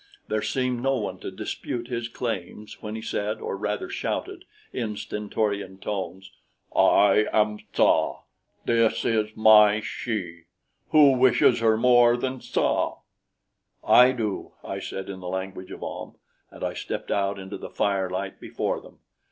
There 0.29 0.41
seemed 0.41 0.81
no 0.81 0.97
one 0.97 1.19
to 1.19 1.29
dispute 1.29 1.87
his 1.87 2.09
claims 2.09 2.81
when 2.81 2.95
he 2.95 3.03
said, 3.03 3.39
or 3.39 3.55
rather 3.55 3.87
shouted, 3.87 4.45
in 4.73 4.95
stentorian 4.97 5.77
tones: 5.77 6.31
"I 6.75 7.27
am 7.31 7.59
Tsa. 7.71 8.13
This 8.65 9.05
is 9.05 9.37
my 9.37 9.79
she. 9.79 10.45
Who 10.89 11.11
wishes 11.11 11.59
her 11.59 11.77
more 11.77 12.17
than 12.17 12.41
Tsa?" 12.41 12.93
"I 13.87 14.11
do," 14.13 14.53
I 14.63 14.79
said 14.79 15.07
in 15.07 15.19
the 15.19 15.27
language 15.29 15.69
of 15.69 15.83
Ahm, 15.83 16.15
and 16.49 16.63
I 16.63 16.73
stepped 16.73 17.11
out 17.11 17.37
into 17.37 17.59
the 17.59 17.69
firelight 17.69 18.39
before 18.39 18.81
them. 18.81 19.01